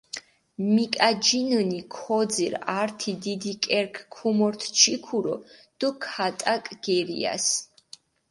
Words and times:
მიკაჯინჷნი, 0.73 1.79
ქოძირჷ 1.95 2.59
ართი 2.79 3.13
დიდი 3.23 3.53
კერქჷ 3.63 4.03
ქომორთჷ 4.15 4.69
ჯიქურო 4.79 5.35
დო 5.79 5.89
ქატაკჷ 6.03 6.73
გერიასჷ. 6.85 7.55